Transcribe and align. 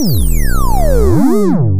Ooh. 0.00 1.77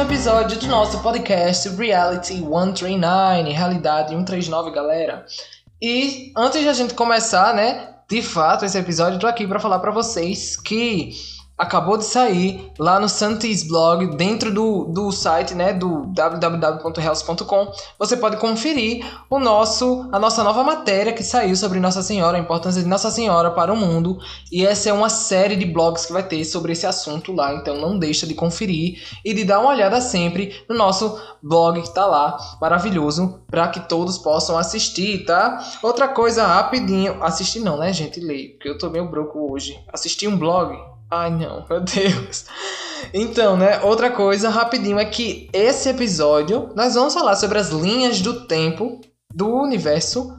Episódio 0.00 0.58
do 0.58 0.66
nosso 0.66 0.98
podcast 1.02 1.68
Reality 1.68 2.38
139, 2.38 3.50
Realidade 3.50 4.10
139, 4.10 4.70
galera. 4.70 5.26
E 5.80 6.32
antes 6.34 6.62
de 6.62 6.68
a 6.68 6.72
gente 6.72 6.94
começar, 6.94 7.54
né, 7.54 7.96
de 8.08 8.22
fato, 8.22 8.64
esse 8.64 8.78
episódio, 8.78 9.18
tô 9.18 9.26
aqui 9.26 9.46
para 9.46 9.60
falar 9.60 9.78
para 9.78 9.90
vocês 9.90 10.56
que 10.56 11.12
acabou 11.60 11.98
de 11.98 12.06
sair 12.06 12.72
lá 12.78 12.98
no 12.98 13.06
Santis 13.06 13.62
Blog, 13.62 14.16
dentro 14.16 14.50
do, 14.50 14.84
do 14.84 15.12
site, 15.12 15.54
né, 15.54 15.74
do 15.74 16.06
www.health.com. 16.06 17.72
Você 17.98 18.16
pode 18.16 18.38
conferir 18.38 19.04
o 19.28 19.38
nosso 19.38 20.08
a 20.10 20.18
nossa 20.18 20.42
nova 20.42 20.64
matéria 20.64 21.12
que 21.12 21.22
saiu 21.22 21.54
sobre 21.54 21.78
Nossa 21.78 22.02
Senhora, 22.02 22.38
a 22.38 22.40
importância 22.40 22.82
de 22.82 22.88
Nossa 22.88 23.10
Senhora 23.10 23.50
para 23.50 23.70
o 23.70 23.76
mundo, 23.76 24.18
e 24.50 24.64
essa 24.64 24.88
é 24.88 24.92
uma 24.92 25.10
série 25.10 25.54
de 25.54 25.66
blogs 25.66 26.06
que 26.06 26.14
vai 26.14 26.22
ter 26.22 26.42
sobre 26.46 26.72
esse 26.72 26.86
assunto 26.86 27.30
lá, 27.30 27.52
então 27.54 27.78
não 27.78 27.98
deixa 27.98 28.26
de 28.26 28.32
conferir 28.32 28.98
e 29.22 29.34
de 29.34 29.44
dar 29.44 29.60
uma 29.60 29.70
olhada 29.70 30.00
sempre 30.00 30.64
no 30.66 30.74
nosso 30.74 31.20
blog 31.42 31.78
que 31.82 31.88
está 31.88 32.06
lá, 32.06 32.38
maravilhoso, 32.58 33.42
para 33.50 33.68
que 33.68 33.80
todos 33.80 34.16
possam 34.16 34.56
assistir, 34.56 35.26
tá? 35.26 35.62
Outra 35.82 36.08
coisa 36.08 36.46
rapidinho, 36.46 37.22
assistir 37.22 37.60
não, 37.60 37.76
né, 37.76 37.92
gente, 37.92 38.18
ler, 38.18 38.54
porque 38.54 38.68
eu 38.70 38.78
tô 38.78 38.88
meio 38.88 39.10
broco 39.10 39.52
hoje. 39.52 39.78
Assistir 39.92 40.26
um 40.26 40.38
blog 40.38 40.89
Ai, 41.10 41.30
não, 41.30 41.66
meu 41.68 41.80
Deus. 41.80 42.44
Então, 43.12 43.56
né, 43.56 43.80
outra 43.80 44.10
coisa 44.10 44.48
rapidinho 44.48 44.98
é 44.98 45.04
que 45.04 45.48
esse 45.52 45.88
episódio 45.88 46.70
nós 46.76 46.94
vamos 46.94 47.14
falar 47.14 47.34
sobre 47.34 47.58
as 47.58 47.70
linhas 47.70 48.20
do 48.20 48.46
tempo 48.46 49.00
do 49.34 49.48
universo 49.48 50.36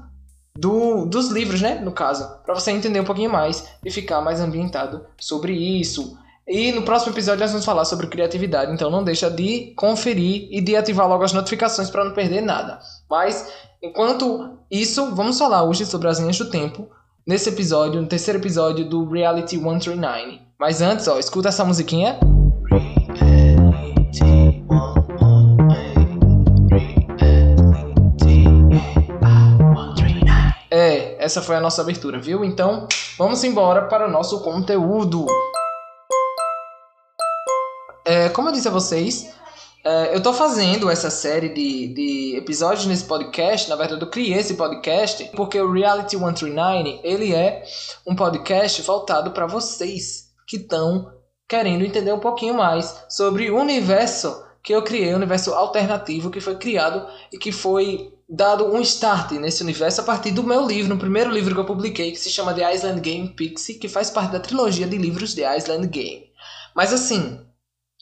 do, 0.58 1.06
dos 1.06 1.30
livros, 1.30 1.62
né, 1.62 1.76
no 1.76 1.92
caso, 1.92 2.28
para 2.46 2.54
você 2.54 2.72
entender 2.72 3.00
um 3.00 3.06
pouquinho 3.06 3.32
mais 3.32 3.68
e 3.84 3.92
ficar 3.92 4.22
mais 4.22 4.40
ambientado 4.40 5.06
sobre 5.20 5.54
isso. 5.54 6.18
E 6.48 6.72
no 6.72 6.84
próximo 6.84 7.14
episódio 7.14 7.42
nós 7.42 7.52
vamos 7.52 7.66
falar 7.66 7.86
sobre 7.86 8.08
criatividade, 8.08 8.72
então 8.72 8.90
não 8.90 9.04
deixa 9.04 9.30
de 9.30 9.74
conferir 9.76 10.48
e 10.52 10.62
de 10.62 10.76
ativar 10.76 11.08
logo 11.08 11.24
as 11.24 11.34
notificações 11.34 11.90
para 11.90 12.04
não 12.06 12.14
perder 12.14 12.42
nada. 12.42 12.80
Mas 13.10 13.52
enquanto 13.82 14.58
isso, 14.70 15.14
vamos 15.16 15.38
falar 15.38 15.64
hoje 15.64 15.86
sobre 15.86 16.08
as 16.08 16.20
linhas 16.20 16.38
do 16.38 16.50
tempo 16.50 16.90
nesse 17.26 17.50
episódio, 17.50 18.02
no 18.02 18.08
terceiro 18.08 18.40
episódio 18.40 18.88
do 18.88 19.08
Reality 19.08 19.58
139. 19.58 20.42
Mas 20.60 20.82
antes, 20.82 21.08
ó, 21.08 21.18
escuta 21.20 21.50
essa 21.50 21.64
musiquinha. 21.64 22.20
É, 30.70 31.24
essa 31.24 31.42
foi 31.42 31.56
a 31.56 31.62
nossa 31.62 31.82
abertura, 31.82 32.20
viu? 32.20 32.44
Então, 32.44 32.88
vamos 33.18 33.44
embora 33.44 33.84
para 33.84 34.08
o 34.08 34.12
nosso 34.12 34.42
conteúdo. 34.42 35.26
É, 38.06 38.30
como 38.30 38.50
eu 38.50 38.54
disse 38.54 38.68
a 38.68 38.72
vocês, 38.72 39.34
eu 39.84 40.18
estou 40.18 40.34
fazendo 40.34 40.90
essa 40.90 41.10
série 41.10 41.50
de, 41.50 41.88
de 41.94 42.36
episódios 42.38 42.86
nesse 42.86 43.06
podcast. 43.06 43.70
Na 43.70 43.76
verdade, 43.76 44.02
eu 44.02 44.10
criei 44.10 44.38
esse 44.38 44.54
podcast 44.54 45.30
porque 45.36 45.60
o 45.60 45.72
Reality 45.72 46.18
139 46.18 47.00
ele 47.04 47.34
é 47.34 47.64
um 48.06 48.16
podcast 48.16 48.82
voltado 48.84 49.32
para 49.32 49.48
vocês 49.48 50.30
que 50.48 50.58
estão 50.58 51.12
querendo 51.48 51.84
entender 51.84 52.14
um 52.14 52.20
pouquinho 52.20 52.54
mais 52.54 53.04
sobre 53.10 53.50
o 53.50 53.60
universo 53.60 54.44
que 54.64 54.74
eu 54.74 54.84
criei, 54.84 55.14
o 55.14 55.18
universo 55.18 55.54
alternativo 55.54 56.30
que 56.30 56.40
foi 56.40 56.56
criado 56.56 57.06
e 57.34 57.38
que 57.38 57.52
foi 57.52 58.14
dado 58.30 58.66
um 58.74 58.80
start 58.80 59.32
nesse 59.34 59.62
universo 59.64 60.02
a 60.02 60.04
partir 60.04 60.32
do 60.32 60.44
meu 60.44 60.66
livro, 60.66 60.94
no 60.94 61.00
primeiro 61.00 61.30
livro 61.30 61.54
que 61.54 61.60
eu 61.60 61.66
publiquei, 61.66 62.12
que 62.12 62.20
se 62.20 62.30
chama 62.30 62.54
The 62.54 62.76
Island 62.76 63.02
Game 63.02 63.28
Pixie, 63.30 63.80
que 63.80 63.90
faz 63.90 64.10
parte 64.10 64.32
da 64.32 64.40
trilogia 64.40 64.88
de 64.88 64.98
livros 64.98 65.34
The 65.34 65.58
Island 65.58 65.88
Game. 65.88 66.32
Mas 66.74 66.94
assim, 66.94 67.46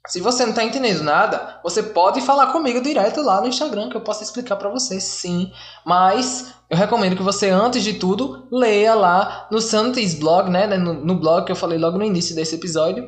se 0.10 0.20
você 0.20 0.42
não 0.44 0.50
está 0.50 0.64
entendendo 0.64 1.04
nada, 1.04 1.60
você 1.64 1.84
pode 1.84 2.20
falar 2.22 2.48
comigo 2.48 2.82
direto 2.82 3.22
lá 3.22 3.40
no 3.40 3.48
Instagram, 3.48 3.90
que 3.90 3.96
eu 3.96 4.02
posso 4.02 4.24
explicar 4.24 4.56
para 4.56 4.68
você, 4.68 5.00
sim. 5.00 5.52
Mas 5.86 6.52
eu 6.68 6.76
recomendo 6.76 7.16
que 7.16 7.22
você, 7.22 7.50
antes 7.50 7.84
de 7.84 7.94
tudo, 7.94 8.48
leia 8.52 8.96
lá 8.96 9.48
no 9.52 9.62
Santis 9.62 10.16
Blog, 10.16 10.50
né? 10.50 10.66
No, 10.66 10.94
no 10.94 11.16
blog 11.16 11.46
que 11.46 11.52
eu 11.52 11.56
falei 11.56 11.78
logo 11.78 12.00
no 12.00 12.04
início 12.04 12.36
desse 12.36 12.56
episódio. 12.56 13.08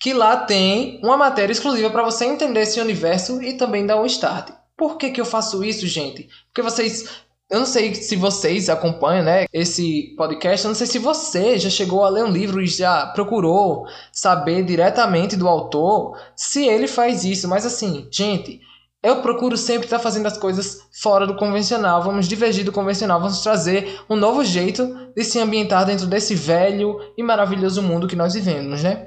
Que 0.00 0.14
lá 0.14 0.36
tem 0.36 0.98
uma 1.02 1.18
matéria 1.18 1.52
exclusiva 1.52 1.90
para 1.90 2.02
você 2.02 2.24
entender 2.24 2.60
esse 2.60 2.80
universo 2.80 3.42
e 3.42 3.52
também 3.54 3.84
dar 3.84 4.00
um 4.00 4.06
start. 4.06 4.50
Por 4.74 4.96
que, 4.96 5.10
que 5.10 5.20
eu 5.20 5.26
faço 5.26 5.62
isso, 5.62 5.86
gente? 5.86 6.28
Porque 6.46 6.62
vocês 6.62 7.08
eu 7.50 7.60
não 7.60 7.66
sei 7.66 7.94
se 7.94 8.14
vocês 8.14 8.68
acompanham, 8.68 9.24
né, 9.24 9.46
esse 9.52 10.14
podcast. 10.16 10.64
Eu 10.64 10.68
não 10.68 10.74
sei 10.74 10.86
se 10.86 10.98
você 10.98 11.58
já 11.58 11.70
chegou 11.70 12.04
a 12.04 12.08
ler 12.10 12.24
um 12.24 12.30
livro 12.30 12.60
e 12.60 12.66
já 12.66 13.06
procurou 13.06 13.86
saber 14.12 14.62
diretamente 14.62 15.34
do 15.34 15.48
autor 15.48 16.18
se 16.36 16.66
ele 16.66 16.86
faz 16.86 17.24
isso. 17.24 17.48
Mas 17.48 17.64
assim, 17.64 18.06
gente, 18.10 18.60
eu 19.02 19.22
procuro 19.22 19.56
sempre 19.56 19.86
estar 19.86 19.98
fazendo 19.98 20.26
as 20.26 20.36
coisas 20.36 20.82
fora 21.00 21.26
do 21.26 21.36
convencional. 21.36 22.02
Vamos 22.02 22.28
divergir 22.28 22.66
do 22.66 22.72
convencional, 22.72 23.18
vamos 23.18 23.42
trazer 23.42 23.98
um 24.10 24.16
novo 24.16 24.44
jeito 24.44 25.10
de 25.16 25.24
se 25.24 25.38
ambientar 25.38 25.86
dentro 25.86 26.06
desse 26.06 26.34
velho 26.34 27.00
e 27.16 27.22
maravilhoso 27.22 27.82
mundo 27.82 28.08
que 28.08 28.16
nós 28.16 28.34
vivemos, 28.34 28.82
né? 28.82 29.06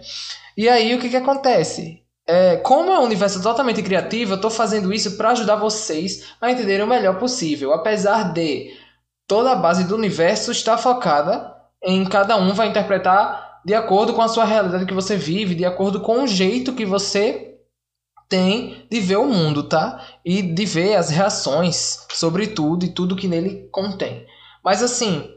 E 0.58 0.68
aí 0.68 0.96
o 0.96 1.00
que, 1.00 1.10
que 1.10 1.16
acontece? 1.18 2.01
É, 2.28 2.58
como 2.58 2.92
é 2.92 3.00
um 3.00 3.04
universo 3.04 3.42
totalmente 3.42 3.82
criativo, 3.82 4.34
eu 4.34 4.36
estou 4.36 4.52
fazendo 4.52 4.94
isso 4.94 5.18
para 5.18 5.32
ajudar 5.32 5.56
vocês 5.56 6.34
a 6.40 6.52
entenderem 6.52 6.86
o 6.86 6.88
melhor 6.88 7.20
possível. 7.20 7.74
Apesar 7.74 8.32
de 8.34 8.72
toda 9.28 9.52
a 9.52 9.56
base 9.56 9.84
do 9.86 9.96
universo 9.96 10.52
estar 10.52 10.78
focada 10.78 11.56
em 11.84 12.06
cada 12.06 12.38
um 12.38 12.54
vai 12.54 12.68
interpretar 12.68 13.62
de 13.66 13.74
acordo 13.74 14.14
com 14.14 14.22
a 14.22 14.28
sua 14.28 14.46
realidade 14.46 14.86
que 14.86 14.94
você 14.94 15.16
vive, 15.16 15.56
de 15.56 15.66
acordo 15.66 16.02
com 16.02 16.24
o 16.24 16.28
jeito 16.28 16.74
que 16.74 16.86
você 16.86 17.58
tem 18.30 18.88
de 18.90 19.00
ver 19.00 19.18
o 19.18 19.26
mundo, 19.26 19.64
tá? 19.64 20.02
E 20.24 20.42
de 20.42 20.66
ver 20.66 20.96
as 20.96 21.10
reações 21.10 22.06
sobre 22.14 22.48
tudo 22.48 22.86
e 22.86 22.94
tudo 22.94 23.16
que 23.16 23.28
nele 23.28 23.68
contém. 23.72 24.26
Mas 24.64 24.82
assim, 24.82 25.30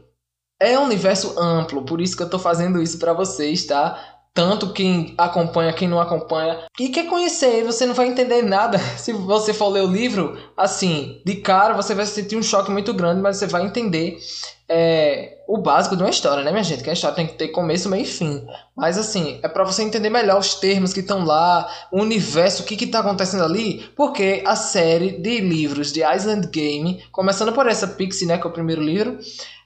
é 0.59 0.79
um 0.79 0.83
universo 0.83 1.37
amplo, 1.37 1.83
por 1.83 1.99
isso 1.99 2.15
que 2.15 2.23
eu 2.23 2.27
estou 2.27 2.39
fazendo 2.39 2.81
isso 2.81 2.97
para 2.97 3.13
vocês, 3.13 3.65
tá? 3.65 4.14
Tanto 4.35 4.73
quem 4.73 5.15
acompanha, 5.17 5.71
quem 5.71 5.87
não 5.87 5.99
acompanha, 5.99 6.59
e 6.77 6.89
quer 6.89 7.07
conhecer, 7.07 7.63
você 7.63 7.85
não 7.85 7.93
vai 7.93 8.07
entender 8.07 8.41
nada. 8.41 8.77
Se 8.99 9.13
você 9.13 9.53
for 9.53 9.69
ler 9.69 9.83
o 9.83 9.91
livro, 9.91 10.37
assim, 10.57 11.21
de 11.25 11.35
cara 11.37 11.73
você 11.73 11.95
vai 11.95 12.05
sentir 12.05 12.35
um 12.35 12.43
choque 12.43 12.69
muito 12.69 12.93
grande, 12.93 13.21
mas 13.21 13.37
você 13.37 13.47
vai 13.47 13.63
entender 13.63 14.19
é, 14.67 15.37
o 15.47 15.57
básico 15.57 15.95
de 15.95 16.03
uma 16.03 16.09
história, 16.09 16.43
né, 16.43 16.51
minha 16.51 16.63
gente? 16.63 16.83
Que 16.83 16.89
a 16.89 16.93
história 16.93 17.15
tem 17.15 17.27
que 17.27 17.35
ter 17.35 17.49
começo, 17.49 17.87
meio 17.87 18.03
e 18.03 18.05
fim. 18.05 18.45
Mas 18.75 18.97
assim, 18.97 19.39
é 19.41 19.47
para 19.47 19.63
você 19.63 19.83
entender 19.83 20.09
melhor 20.09 20.39
os 20.39 20.55
termos 20.55 20.91
que 20.91 20.99
estão 20.99 21.23
lá, 21.23 21.69
o 21.91 22.01
universo, 22.01 22.63
o 22.63 22.65
que 22.65 22.75
que 22.75 22.87
tá 22.87 22.99
acontecendo 22.99 23.43
ali, 23.43 23.89
porque 23.95 24.43
a 24.45 24.55
série 24.55 25.11
de 25.11 25.39
livros 25.39 25.93
de 25.93 26.01
Island 26.03 26.47
Game, 26.47 27.01
começando 27.11 27.53
por 27.53 27.67
essa 27.67 27.87
Pixie, 27.87 28.27
né, 28.27 28.37
que 28.37 28.45
é 28.45 28.49
o 28.49 28.53
primeiro 28.53 28.81
livro, 28.81 29.17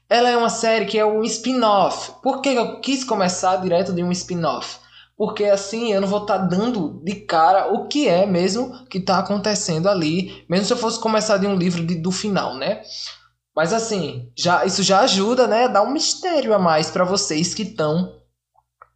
ela 0.09 0.29
é 0.29 0.35
uma 0.35 0.49
série 0.49 0.85
que 0.85 0.97
é 0.97 1.05
um 1.05 1.23
spin-off. 1.23 2.13
Por 2.23 2.41
que 2.41 2.49
eu 2.49 2.79
quis 2.81 3.03
começar 3.03 3.57
direto 3.57 3.93
de 3.93 4.03
um 4.03 4.11
spin-off? 4.11 4.77
Porque 5.15 5.43
assim 5.45 5.93
eu 5.93 6.01
não 6.01 6.07
vou 6.07 6.21
estar 6.21 6.39
tá 6.39 6.45
dando 6.45 7.01
de 7.03 7.13
cara 7.15 7.71
o 7.73 7.87
que 7.87 8.07
é 8.07 8.25
mesmo 8.25 8.85
que 8.87 8.97
está 8.97 9.19
acontecendo 9.19 9.87
ali, 9.87 10.45
mesmo 10.49 10.65
se 10.65 10.73
eu 10.73 10.77
fosse 10.77 10.99
começar 10.99 11.37
de 11.37 11.45
um 11.45 11.55
livro 11.55 11.85
de, 11.85 11.95
do 11.95 12.11
final, 12.11 12.55
né? 12.55 12.81
Mas 13.55 13.73
assim, 13.73 14.31
já 14.37 14.65
isso 14.65 14.81
já 14.81 15.01
ajuda, 15.01 15.45
né, 15.45 15.67
dar 15.67 15.83
um 15.83 15.91
mistério 15.91 16.53
a 16.53 16.59
mais 16.59 16.89
para 16.89 17.03
vocês 17.03 17.53
que 17.53 17.63
estão 17.63 18.18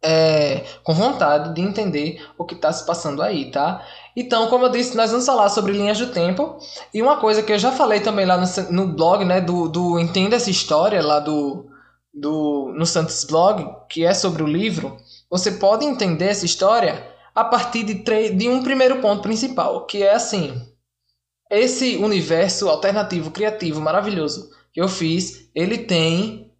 é, 0.04 0.62
com 0.82 0.92
vontade 0.92 1.54
de 1.54 1.62
entender 1.62 2.22
o 2.36 2.44
que 2.44 2.54
está 2.54 2.70
se 2.70 2.84
passando 2.84 3.22
aí, 3.22 3.50
tá? 3.50 3.82
Então, 4.14 4.48
como 4.48 4.66
eu 4.66 4.68
disse, 4.68 4.94
nós 4.94 5.10
vamos 5.10 5.24
falar 5.24 5.48
sobre 5.48 5.72
linhas 5.72 5.98
do 5.98 6.08
tempo. 6.08 6.58
E 6.92 7.00
uma 7.00 7.16
coisa 7.16 7.42
que 7.42 7.50
eu 7.50 7.58
já 7.58 7.72
falei 7.72 8.00
também 8.00 8.26
lá 8.26 8.36
no, 8.36 8.46
no 8.70 8.88
blog, 8.88 9.24
né, 9.24 9.40
do, 9.40 9.66
do 9.66 9.98
Entenda 9.98 10.36
essa 10.36 10.50
História, 10.50 11.02
lá 11.02 11.20
do, 11.20 11.66
do 12.12 12.70
no 12.76 12.84
Santos 12.84 13.24
Blog, 13.24 13.66
que 13.88 14.04
é 14.04 14.12
sobre 14.12 14.42
o 14.42 14.46
livro, 14.46 14.98
você 15.30 15.52
pode 15.52 15.86
entender 15.86 16.26
essa 16.26 16.44
história 16.44 17.10
a 17.34 17.42
partir 17.42 17.82
de, 17.82 17.94
de 17.94 18.48
um 18.48 18.62
primeiro 18.62 19.00
ponto 19.00 19.22
principal, 19.22 19.86
que 19.86 20.02
é 20.02 20.12
assim: 20.12 20.60
esse 21.50 21.96
universo 21.96 22.68
alternativo, 22.68 23.30
criativo, 23.30 23.80
maravilhoso 23.80 24.50
que 24.70 24.82
eu 24.82 24.88
fiz, 24.88 25.48
ele 25.54 25.78
tem 25.78 26.52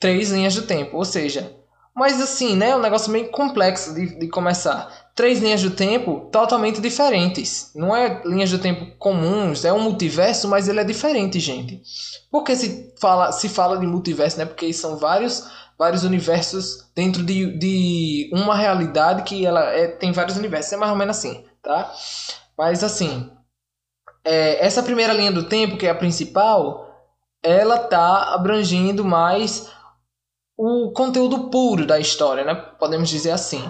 três 0.00 0.30
linhas 0.30 0.54
do 0.54 0.62
tempo, 0.62 0.96
ou 0.96 1.04
seja, 1.04 1.54
mas 1.96 2.20
assim, 2.20 2.54
né? 2.54 2.70
É 2.70 2.76
um 2.76 2.80
negócio 2.80 3.10
meio 3.10 3.30
complexo 3.30 3.94
de, 3.94 4.18
de 4.18 4.28
começar. 4.28 5.10
três 5.14 5.38
linhas 5.40 5.62
do 5.62 5.70
tempo 5.70 6.28
totalmente 6.30 6.78
diferentes. 6.78 7.70
Não 7.74 7.96
é 7.96 8.22
linhas 8.26 8.50
do 8.50 8.58
tempo 8.58 8.94
comuns, 8.98 9.64
é 9.64 9.72
um 9.72 9.80
multiverso, 9.80 10.46
mas 10.46 10.68
ele 10.68 10.78
é 10.78 10.84
diferente, 10.84 11.40
gente. 11.40 11.82
Por 12.30 12.44
que 12.44 12.54
se 12.54 12.92
fala, 13.00 13.32
se 13.32 13.48
fala 13.48 13.78
de 13.78 13.86
multiverso, 13.86 14.36
né? 14.36 14.44
Porque 14.44 14.70
são 14.74 14.98
vários, 14.98 15.48
vários 15.78 16.04
universos 16.04 16.86
dentro 16.94 17.24
de, 17.24 17.58
de 17.58 18.30
uma 18.30 18.54
realidade 18.54 19.22
que 19.22 19.46
ela 19.46 19.64
é, 19.72 19.86
tem 19.88 20.12
vários 20.12 20.36
universos. 20.36 20.74
É 20.74 20.76
mais 20.76 20.92
ou 20.92 20.98
menos 20.98 21.16
assim, 21.16 21.46
tá? 21.62 21.90
Mas 22.58 22.84
assim, 22.84 23.30
é, 24.22 24.62
essa 24.62 24.82
primeira 24.82 25.14
linha 25.14 25.32
do 25.32 25.44
tempo, 25.44 25.78
que 25.78 25.86
é 25.86 25.90
a 25.90 25.94
principal, 25.94 26.84
ela 27.42 27.78
tá 27.78 28.34
abrangendo 28.34 29.02
mais 29.02 29.70
o 30.56 30.90
conteúdo 30.90 31.50
puro 31.50 31.86
da 31.86 32.00
história, 32.00 32.42
né? 32.42 32.54
Podemos 32.54 33.10
dizer 33.10 33.30
assim. 33.30 33.62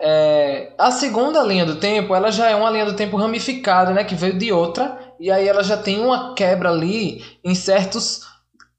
É, 0.00 0.72
a 0.78 0.90
segunda 0.92 1.42
linha 1.42 1.66
do 1.66 1.76
tempo, 1.76 2.14
ela 2.14 2.30
já 2.30 2.48
é 2.48 2.54
uma 2.54 2.70
linha 2.70 2.84
do 2.84 2.94
tempo 2.94 3.16
ramificada, 3.16 3.92
né? 3.92 4.04
Que 4.04 4.14
veio 4.14 4.38
de 4.38 4.52
outra, 4.52 5.14
e 5.18 5.30
aí 5.30 5.48
ela 5.48 5.64
já 5.64 5.76
tem 5.76 5.98
uma 5.98 6.34
quebra 6.34 6.70
ali 6.70 7.24
em 7.44 7.54
certos 7.54 8.20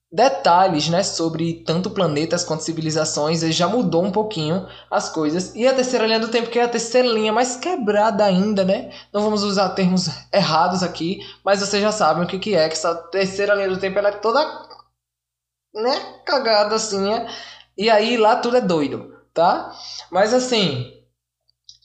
detalhes, 0.10 0.88
né? 0.88 1.04
Sobre 1.04 1.64
tanto 1.66 1.90
planetas 1.90 2.46
quanto 2.46 2.64
civilizações, 2.64 3.44
e 3.44 3.52
já 3.52 3.68
mudou 3.68 4.06
um 4.06 4.12
pouquinho 4.12 4.66
as 4.90 5.10
coisas. 5.10 5.54
E 5.54 5.68
a 5.68 5.74
terceira 5.74 6.08
linha 6.08 6.20
do 6.20 6.30
tempo, 6.30 6.50
que 6.50 6.60
é 6.60 6.64
a 6.64 6.70
terceira 6.70 7.10
linha 7.10 7.34
mais 7.34 7.58
quebrada 7.58 8.24
ainda, 8.24 8.64
né? 8.64 8.90
Não 9.12 9.22
vamos 9.22 9.44
usar 9.44 9.70
termos 9.70 10.08
errados 10.32 10.82
aqui, 10.82 11.20
mas 11.44 11.60
vocês 11.60 11.82
já 11.82 11.92
sabem 11.92 12.24
o 12.24 12.28
que, 12.28 12.40
que 12.40 12.56
é, 12.56 12.70
que 12.70 12.76
essa 12.76 12.96
terceira 12.96 13.54
linha 13.54 13.70
do 13.70 13.78
tempo 13.78 14.00
ela 14.00 14.10
é 14.10 14.14
toda 14.14 14.72
né, 15.74 16.20
cagada 16.26 16.76
assim, 16.76 17.00
né? 17.00 17.28
E 17.78 17.90
aí 17.90 18.18
lá 18.18 18.36
tudo 18.36 18.58
é 18.58 18.62
doido, 18.62 19.16
tá? 19.34 19.74
Mas 20.12 20.34
assim, 20.34 20.94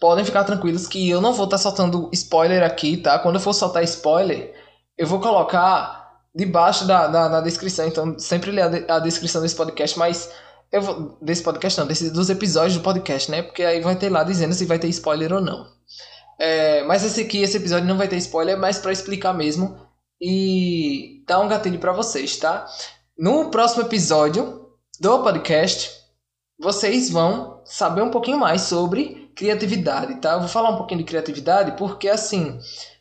podem 0.00 0.24
ficar 0.24 0.44
tranquilos 0.44 0.86
que 0.86 1.08
eu 1.08 1.20
não 1.20 1.32
vou 1.32 1.44
estar 1.44 1.56
tá 1.56 1.62
soltando 1.62 2.10
spoiler 2.12 2.62
aqui, 2.62 2.96
tá? 2.96 3.18
Quando 3.18 3.36
eu 3.36 3.40
for 3.40 3.52
soltar 3.52 3.82
spoiler, 3.84 4.54
eu 4.96 5.06
vou 5.06 5.20
colocar 5.20 5.98
debaixo 6.34 6.86
da, 6.86 7.06
da, 7.08 7.28
da 7.28 7.40
descrição, 7.40 7.88
então 7.88 8.18
sempre 8.18 8.50
lê 8.50 8.62
a, 8.62 8.96
a, 8.96 8.98
descrição 8.98 9.42
desse 9.42 9.56
podcast, 9.56 9.98
mas 9.98 10.30
eu 10.70 10.82
vou, 10.82 11.18
desse 11.20 11.42
podcast 11.42 11.80
não, 11.80 11.86
desse, 11.86 12.10
dos 12.10 12.30
episódios 12.30 12.76
do 12.76 12.82
podcast, 12.82 13.30
né? 13.30 13.42
Porque 13.42 13.62
aí 13.62 13.80
vai 13.80 13.96
ter 13.96 14.10
lá 14.10 14.22
dizendo 14.22 14.54
se 14.54 14.66
vai 14.66 14.78
ter 14.78 14.88
spoiler 14.88 15.32
ou 15.32 15.40
não. 15.40 15.66
É, 16.38 16.84
mas 16.84 17.02
esse 17.02 17.22
aqui, 17.22 17.42
esse 17.42 17.56
episódio 17.56 17.88
não 17.88 17.96
vai 17.96 18.06
ter 18.06 18.16
spoiler, 18.18 18.54
é 18.54 18.58
mais 18.58 18.78
para 18.78 18.92
explicar 18.92 19.32
mesmo 19.32 19.76
e 20.20 21.24
dar 21.26 21.40
um 21.40 21.48
gatilho 21.48 21.78
para 21.78 21.92
vocês, 21.92 22.36
tá? 22.36 22.66
No 23.18 23.50
próximo 23.50 23.82
episódio 23.82 24.70
do 25.00 25.24
podcast, 25.24 25.90
vocês 26.56 27.10
vão 27.10 27.60
saber 27.64 28.00
um 28.00 28.12
pouquinho 28.12 28.38
mais 28.38 28.60
sobre 28.60 29.28
criatividade, 29.34 30.20
tá? 30.20 30.34
Eu 30.34 30.38
vou 30.38 30.48
falar 30.48 30.70
um 30.70 30.76
pouquinho 30.76 30.98
de 30.98 31.04
criatividade 31.04 31.76
porque, 31.76 32.08
assim, 32.08 32.56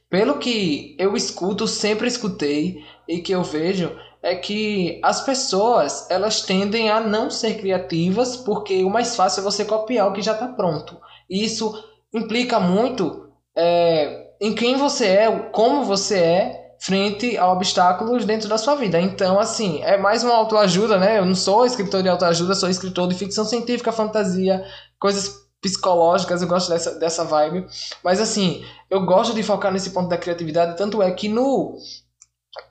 pelo 0.10 0.40
que 0.40 0.96
eu 0.98 1.16
escuto, 1.16 1.68
sempre 1.68 2.08
escutei 2.08 2.84
e 3.08 3.20
que 3.20 3.32
eu 3.32 3.44
vejo, 3.44 3.96
é 4.24 4.34
que 4.34 5.00
as 5.04 5.22
pessoas 5.22 6.10
elas 6.10 6.42
tendem 6.42 6.90
a 6.90 7.00
não 7.00 7.30
ser 7.30 7.60
criativas 7.60 8.36
porque 8.36 8.84
o 8.84 8.90
mais 8.90 9.16
fácil 9.16 9.42
é 9.42 9.44
você 9.44 9.64
copiar 9.64 10.08
o 10.08 10.14
que 10.14 10.24
já 10.24 10.34
está 10.34 10.48
pronto. 10.48 11.00
E 11.30 11.46
isso 11.46 11.80
implica 12.12 12.60
muito 12.60 13.30
é, 13.56 14.32
em 14.42 14.56
quem 14.56 14.78
você 14.78 15.06
é, 15.06 15.40
como 15.52 15.84
você 15.84 16.18
é 16.18 16.67
frente 16.80 17.38
a 17.38 17.52
obstáculos 17.52 18.26
dentro 18.26 18.48
da 18.48 18.58
sua 18.58 18.76
vida. 18.76 19.00
Então, 19.00 19.40
assim, 19.40 19.82
é 19.82 19.98
mais 19.98 20.24
uma 20.24 20.36
autoajuda, 20.36 20.98
né? 20.98 21.20
Eu 21.20 21.26
não 21.26 21.36
sou 21.36 21.66
escritor 21.66 22.04
de 22.04 22.10
autoajuda, 22.10 22.56
sou 22.56 22.70
escritor 22.70 23.08
de 23.08 23.16
ficção 23.16 23.46
científica, 23.46 23.92
fantasia, 23.92 24.64
coisas 25.00 25.48
psicológicas, 25.62 26.42
eu 26.42 26.48
gosto 26.48 26.70
dessa, 26.70 26.96
dessa 27.00 27.24
vibe. 27.24 27.66
Mas, 28.04 28.20
assim, 28.22 28.64
eu 28.90 29.06
gosto 29.06 29.34
de 29.34 29.44
focar 29.44 29.72
nesse 29.72 29.90
ponto 29.90 30.10
da 30.10 30.18
criatividade, 30.18 30.78
tanto 30.78 31.02
é 31.02 31.12
que 31.12 31.28
no, 31.28 31.78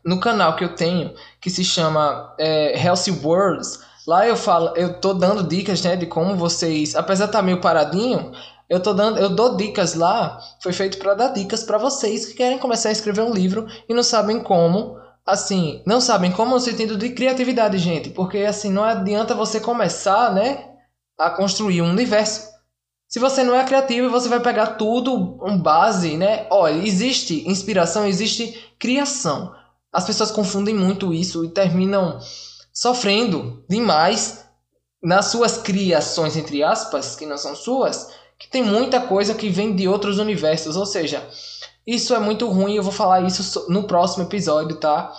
no 0.05 0.20
canal 0.20 0.55
que 0.56 0.64
eu 0.64 0.75
tenho, 0.75 1.12
que 1.41 1.50
se 1.50 1.64
chama 1.64 2.35
é, 2.38 2.81
Healthy 2.81 3.11
Worlds, 3.25 3.81
lá 4.06 4.26
eu 4.26 4.37
falo, 4.37 4.73
eu 4.76 5.00
tô 5.00 5.12
dando 5.12 5.43
dicas, 5.43 5.82
né, 5.82 5.97
de 5.97 6.06
como 6.06 6.37
vocês, 6.37 6.94
apesar 6.94 7.25
de 7.25 7.31
estar 7.31 7.38
tá 7.41 7.44
meio 7.44 7.61
paradinho, 7.61 8.32
eu 8.68 8.80
tô 8.80 8.92
dando, 8.92 9.18
eu 9.18 9.28
dou 9.28 9.56
dicas 9.56 9.94
lá, 9.94 10.40
foi 10.60 10.72
feito 10.72 10.98
para 10.98 11.14
dar 11.14 11.28
dicas 11.28 11.62
para 11.62 11.78
vocês 11.78 12.26
que 12.26 12.34
querem 12.34 12.58
começar 12.58 12.88
a 12.88 12.92
escrever 12.92 13.22
um 13.22 13.32
livro 13.32 13.66
e 13.88 13.94
não 13.94 14.02
sabem 14.02 14.40
como. 14.40 14.96
Assim, 15.24 15.82
não 15.84 16.00
sabem 16.00 16.30
como 16.30 16.54
no 16.54 16.60
sentido 16.60 16.96
de 16.96 17.10
criatividade, 17.10 17.78
gente, 17.78 18.10
porque 18.10 18.38
assim 18.38 18.70
não 18.70 18.84
adianta 18.84 19.34
você 19.34 19.58
começar, 19.58 20.32
né, 20.32 20.68
a 21.18 21.30
construir 21.30 21.82
um 21.82 21.90
universo. 21.90 22.48
Se 23.08 23.18
você 23.18 23.42
não 23.44 23.54
é 23.54 23.64
criativo, 23.64 24.10
você 24.10 24.28
vai 24.28 24.40
pegar 24.40 24.74
tudo 24.74 25.38
um 25.44 25.58
base, 25.58 26.16
né? 26.16 26.46
Olha, 26.50 26.74
existe 26.84 27.48
inspiração, 27.48 28.06
existe 28.06 28.74
criação. 28.78 29.54
As 29.92 30.04
pessoas 30.04 30.30
confundem 30.30 30.74
muito 30.74 31.12
isso 31.12 31.44
e 31.44 31.48
terminam 31.48 32.19
sofrendo 32.72 33.64
demais 33.69 34.44
nas 35.02 35.26
suas 35.26 35.56
criações 35.56 36.36
entre 36.36 36.62
aspas, 36.62 37.14
que 37.14 37.24
não 37.26 37.38
são 37.38 37.54
suas, 37.54 38.10
que 38.38 38.48
tem 38.48 38.62
muita 38.62 39.00
coisa 39.00 39.34
que 39.34 39.48
vem 39.48 39.74
de 39.74 39.88
outros 39.88 40.18
universos, 40.18 40.76
ou 40.76 40.86
seja, 40.86 41.26
isso 41.86 42.14
é 42.14 42.18
muito 42.18 42.48
ruim, 42.48 42.76
eu 42.76 42.82
vou 42.82 42.92
falar 42.92 43.20
isso 43.22 43.66
no 43.70 43.84
próximo 43.84 44.24
episódio, 44.24 44.76
tá? 44.76 45.12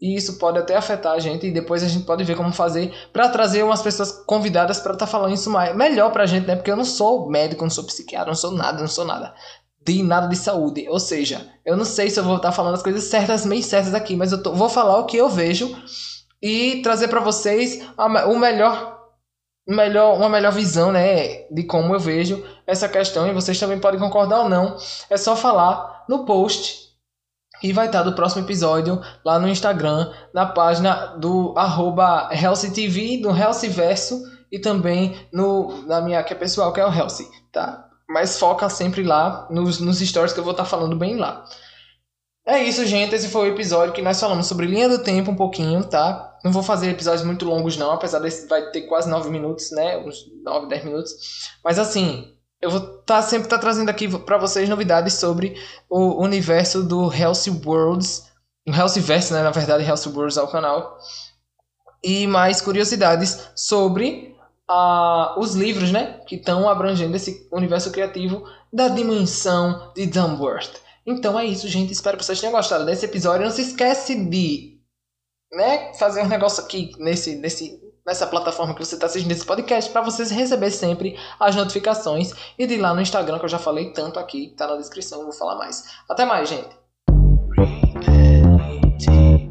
E 0.00 0.14
isso 0.14 0.38
pode 0.38 0.58
até 0.58 0.76
afetar 0.76 1.12
a 1.12 1.18
gente 1.18 1.46
e 1.46 1.50
depois 1.50 1.82
a 1.82 1.88
gente 1.88 2.04
pode 2.04 2.22
ver 2.22 2.36
como 2.36 2.52
fazer 2.52 2.92
para 3.12 3.28
trazer 3.28 3.62
umas 3.62 3.82
pessoas 3.82 4.12
convidadas 4.26 4.78
para 4.78 4.92
estar 4.92 5.06
tá 5.06 5.10
falando 5.10 5.34
isso 5.34 5.48
mais, 5.48 5.74
melhor 5.74 6.12
pra 6.12 6.26
gente, 6.26 6.46
né? 6.46 6.54
Porque 6.54 6.70
eu 6.70 6.76
não 6.76 6.84
sou 6.84 7.30
médico, 7.30 7.62
não 7.62 7.70
sou 7.70 7.84
psiquiatra, 7.84 8.28
não 8.28 8.34
sou 8.34 8.52
nada, 8.52 8.80
não 8.80 8.88
sou 8.88 9.04
nada 9.04 9.34
de 9.86 10.02
nada 10.02 10.26
de 10.26 10.36
saúde. 10.36 10.86
Ou 10.88 10.98
seja, 10.98 11.46
eu 11.64 11.76
não 11.76 11.84
sei 11.84 12.10
se 12.10 12.18
eu 12.18 12.24
vou 12.24 12.36
estar 12.36 12.48
tá 12.48 12.54
falando 12.54 12.74
as 12.74 12.82
coisas 12.82 13.04
certas, 13.04 13.46
meio 13.46 13.62
certas 13.62 13.94
aqui, 13.94 14.16
mas 14.16 14.32
eu 14.32 14.42
tô, 14.42 14.52
vou 14.52 14.68
falar 14.68 14.98
o 14.98 15.06
que 15.06 15.16
eu 15.16 15.28
vejo 15.28 15.74
e 16.42 16.82
trazer 16.82 17.08
para 17.08 17.20
vocês 17.20 17.86
a, 17.96 18.26
o 18.26 18.38
melhor 18.38 18.95
melhor, 19.66 20.16
uma 20.16 20.28
melhor 20.28 20.52
visão 20.52 20.92
né, 20.92 21.44
de 21.50 21.64
como 21.64 21.94
eu 21.94 22.00
vejo 22.00 22.44
essa 22.66 22.88
questão 22.88 23.26
e 23.26 23.32
vocês 23.32 23.58
também 23.58 23.78
podem 23.78 23.98
concordar 23.98 24.40
ou 24.40 24.48
não. 24.48 24.76
É 25.10 25.16
só 25.16 25.34
falar 25.34 26.04
no 26.08 26.24
post 26.24 26.86
que 27.60 27.72
vai 27.72 27.86
estar 27.86 28.02
do 28.02 28.12
próximo 28.12 28.44
episódio 28.44 29.00
lá 29.24 29.38
no 29.38 29.48
Instagram, 29.48 30.12
na 30.32 30.46
página 30.46 31.16
do 31.16 31.54
arroba 31.56 32.28
HealthyTV, 32.32 33.18
do 33.22 33.34
Healthyverso 33.34 34.22
e 34.52 34.58
também 34.58 35.16
no, 35.32 35.82
na 35.86 36.00
minha 36.00 36.22
que 36.22 36.32
é 36.32 36.36
pessoal, 36.36 36.72
que 36.72 36.80
é 36.80 36.86
o 36.86 36.92
Healthy, 36.92 37.26
tá? 37.50 37.88
Mas 38.08 38.38
foca 38.38 38.68
sempre 38.68 39.02
lá 39.02 39.48
nos, 39.50 39.80
nos 39.80 39.98
stories 39.98 40.32
que 40.32 40.38
eu 40.38 40.44
vou 40.44 40.52
estar 40.52 40.64
falando 40.64 40.96
bem 40.96 41.16
lá. 41.16 41.44
É 42.46 42.62
isso, 42.62 42.86
gente. 42.86 43.12
Esse 43.12 43.28
foi 43.28 43.50
o 43.50 43.52
episódio 43.52 43.92
que 43.92 44.02
nós 44.02 44.20
falamos 44.20 44.46
sobre 44.46 44.66
linha 44.66 44.88
do 44.88 45.02
tempo 45.02 45.32
um 45.32 45.36
pouquinho, 45.36 45.82
tá? 45.82 46.25
Não 46.44 46.52
vou 46.52 46.62
fazer 46.62 46.90
episódios 46.90 47.24
muito 47.24 47.44
longos, 47.44 47.76
não, 47.76 47.92
apesar 47.92 48.18
desse 48.18 48.46
vai 48.46 48.70
ter 48.70 48.82
quase 48.82 49.08
9 49.08 49.30
minutos, 49.30 49.70
né? 49.72 49.98
Uns 49.98 50.24
9, 50.42 50.68
10 50.68 50.84
minutos. 50.84 51.12
Mas 51.64 51.78
assim, 51.78 52.36
eu 52.60 52.70
vou 52.70 52.80
tá, 52.80 53.22
sempre 53.22 53.46
estar 53.46 53.56
tá 53.56 53.62
trazendo 53.62 53.90
aqui 53.90 54.08
para 54.18 54.38
vocês 54.38 54.68
novidades 54.68 55.14
sobre 55.14 55.56
o 55.88 56.22
universo 56.22 56.82
do 56.82 57.12
Healthy 57.12 57.50
Worlds. 57.64 58.24
O 58.66 58.72
Healthy 58.72 59.00
Verse, 59.00 59.32
né? 59.32 59.42
Na 59.42 59.50
verdade, 59.50 59.84
Healthy 59.84 60.08
Worlds 60.08 60.36
é 60.36 60.46
canal. 60.46 60.98
E 62.02 62.26
mais 62.26 62.60
curiosidades 62.60 63.48
sobre 63.54 64.36
uh, 64.70 65.38
os 65.38 65.54
livros, 65.54 65.90
né? 65.90 66.20
Que 66.26 66.36
estão 66.36 66.68
abrangendo 66.68 67.16
esse 67.16 67.48
universo 67.52 67.90
criativo 67.90 68.44
da 68.72 68.88
dimensão 68.88 69.92
de 69.94 70.06
Dumbworth. 70.06 70.80
Então 71.06 71.38
é 71.38 71.44
isso, 71.44 71.68
gente. 71.68 71.92
Espero 71.92 72.16
que 72.16 72.24
vocês 72.24 72.40
tenham 72.40 72.52
gostado 72.52 72.84
desse 72.84 73.04
episódio. 73.04 73.44
Não 73.44 73.52
se 73.52 73.62
esquece 73.62 74.14
de 74.24 74.75
né, 75.52 75.92
fazer 75.94 76.22
um 76.22 76.28
negócio 76.28 76.62
aqui 76.62 76.92
nesse, 76.98 77.36
nesse, 77.36 77.80
nessa 78.06 78.26
plataforma 78.26 78.74
que 78.74 78.84
você 78.84 78.94
está 78.94 79.06
assistindo 79.06 79.32
esse 79.32 79.44
podcast 79.44 79.90
para 79.90 80.02
vocês 80.02 80.30
receber 80.30 80.70
sempre 80.70 81.18
as 81.38 81.54
notificações 81.54 82.32
e 82.58 82.66
de 82.66 82.76
lá 82.76 82.94
no 82.94 83.00
Instagram 83.00 83.38
que 83.38 83.44
eu 83.44 83.48
já 83.48 83.58
falei 83.58 83.92
tanto 83.92 84.18
aqui, 84.18 84.54
tá 84.56 84.66
na 84.66 84.76
descrição, 84.76 85.22
vou 85.22 85.32
falar 85.32 85.56
mais. 85.56 85.84
Até 86.08 86.24
mais, 86.24 86.48
gente. 86.48 86.76
Reality, 87.56 89.50